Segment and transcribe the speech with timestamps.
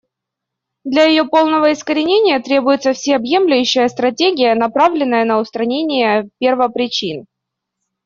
[0.83, 7.27] Для ее полного искоренения требуется всеобъемлющая стратегия, направленная на устранение первопричин.